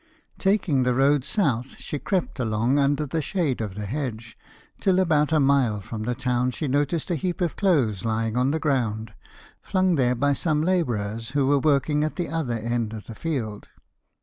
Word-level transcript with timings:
Taking 0.39 0.81
the 0.81 0.95
road 0.95 1.23
south 1.23 1.77
she 1.77 1.99
crept 1.99 2.39
along 2.39 2.79
under 2.79 3.05
the 3.05 3.21
shade 3.21 3.61
of 3.61 3.75
the 3.75 3.85
hedge, 3.85 4.35
till 4.79 4.97
about 4.97 5.31
a 5.31 5.39
mile 5.39 5.79
from 5.79 6.01
the 6.05 6.15
town 6.15 6.49
she 6.49 6.67
noticed 6.67 7.11
a 7.11 7.15
heap 7.15 7.39
of 7.39 7.55
clothes 7.55 8.03
lying 8.03 8.35
on 8.35 8.49
the 8.49 8.57
ground, 8.59 9.13
flung 9.61 9.93
there 9.97 10.15
by 10.15 10.33
some 10.33 10.63
labourers 10.63 11.29
who 11.37 11.45
were 11.45 11.59
working 11.59 12.03
at 12.03 12.15
the 12.15 12.29
other 12.29 12.57
end 12.57 12.93
of 12.93 13.05
the 13.05 13.13
field. 13.13 13.67